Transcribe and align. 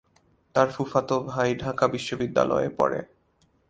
তার 0.55 0.67
ফুফাতো 0.71 1.15
ভাই 1.23 1.49
ঢাকা 1.55 1.85
বিশ্ববিদ্যালয়ে 1.87 2.69
পড়ে। 2.69 2.99